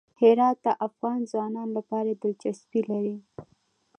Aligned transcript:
هرات 0.21 0.57
د 0.65 0.67
افغان 0.87 1.19
ځوانانو 1.31 1.71
لپاره 1.77 2.09
دلچسپي 2.21 2.81
لري. 2.91 3.17